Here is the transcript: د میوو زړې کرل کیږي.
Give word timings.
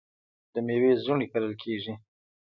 د 0.53 0.55
میوو 0.65 0.91
زړې 1.05 1.25
کرل 1.31 1.53
کیږي. 1.63 1.93